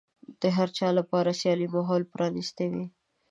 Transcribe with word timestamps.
د 0.41 0.43
هر 0.55 0.69
چا 0.77 0.87
لپاره 0.99 1.29
د 1.31 1.37
سيالۍ 1.41 1.67
ماحول 1.75 2.03
پرانيستی 2.13 2.67
وي. 2.73 2.85